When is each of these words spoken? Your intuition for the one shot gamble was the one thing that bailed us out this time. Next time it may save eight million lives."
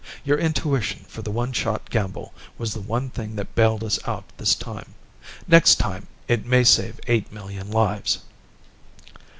Your 0.23 0.39
intuition 0.39 1.05
for 1.07 1.21
the 1.21 1.29
one 1.29 1.53
shot 1.53 1.91
gamble 1.91 2.33
was 2.57 2.73
the 2.73 2.81
one 2.81 3.11
thing 3.11 3.35
that 3.35 3.53
bailed 3.53 3.83
us 3.83 3.99
out 4.07 4.23
this 4.37 4.55
time. 4.55 4.95
Next 5.47 5.75
time 5.75 6.07
it 6.27 6.43
may 6.43 6.63
save 6.63 6.99
eight 7.05 7.31
million 7.31 7.69
lives." 7.69 8.17